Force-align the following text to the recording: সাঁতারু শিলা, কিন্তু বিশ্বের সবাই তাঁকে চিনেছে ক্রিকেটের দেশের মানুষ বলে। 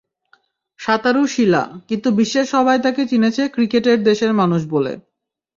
সাঁতারু 0.79 1.21
শিলা, 1.27 1.63
কিন্তু 1.89 2.07
বিশ্বের 2.11 2.45
সবাই 2.45 2.77
তাঁকে 2.79 3.03
চিনেছে 3.07 3.43
ক্রিকেটের 3.47 3.99
দেশের 4.03 4.31
মানুষ 4.33 4.61
বলে। 4.65 4.93